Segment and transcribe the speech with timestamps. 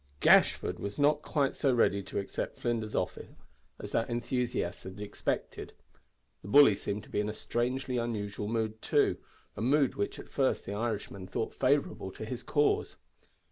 [0.19, 3.27] Gashford was not quite so ready to accept Flinders's offer
[3.77, 5.73] as that enthusiast had expected.
[6.41, 9.17] The bully seemed to be in a strangely unusual mood, too
[9.55, 12.97] a mood which at first the Irishman thought favourable to his cause.